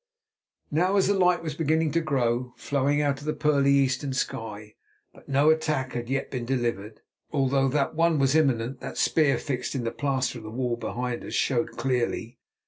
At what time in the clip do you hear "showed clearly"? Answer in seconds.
11.35-12.39